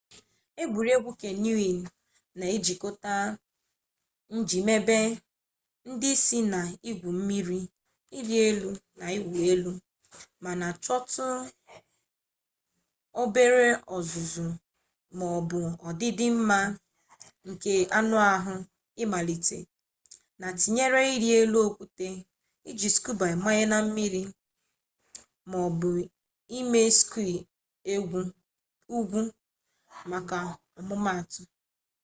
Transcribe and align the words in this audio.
egwuregwu 0.61 1.11
kanyọnịn 1.21 1.79
na-ejikọta 2.39 3.13
njìmebe 4.37 4.97
ndị 5.89 6.11
si 6.25 6.39
na 6.51 6.61
igwu 6.89 7.09
mmiri 7.17 7.59
ịrị 8.17 8.35
elu 8.47 8.69
na 8.99 9.05
ịwụ 9.17 9.33
elu--mana 9.51 10.67
chọtụ 10.83 11.25
obere 13.21 13.69
ọzụzụ 13.95 14.45
ma 15.17 15.25
ọ 15.37 15.39
bụ 15.49 15.59
ọdịdị 15.87 16.25
mma 16.37 16.59
nke 17.49 17.73
anụ 17.97 18.17
ahụ 18.33 18.53
imalite 19.03 19.57
n'ịtụnyere 20.39 21.01
ịrị 21.15 21.29
elu 21.39 21.57
okwute 21.67 22.07
iji 22.69 22.89
skuba 22.95 23.25
amanye 23.33 23.63
na 23.71 23.77
mmiri 23.85 24.21
maọbụ 25.49 25.89
ime 26.57 26.81
skii 26.99 27.37
ugwu 28.97 29.21
maka 30.11 30.37
ọmụmaatụ 30.79 31.41